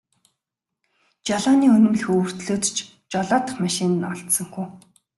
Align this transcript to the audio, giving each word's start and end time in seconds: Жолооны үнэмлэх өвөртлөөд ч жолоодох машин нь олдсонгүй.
Жолооны 1.27 1.67
үнэмлэх 1.75 2.05
өвөртлөөд 2.13 2.63
ч 2.75 2.77
жолоодох 3.11 3.55
машин 3.63 3.91
нь 3.97 4.07
олдсонгүй. 4.11 4.67